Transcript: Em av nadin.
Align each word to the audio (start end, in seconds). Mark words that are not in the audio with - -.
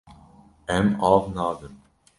Em 0.77 0.89
av 1.11 1.31
nadin. 1.37 1.81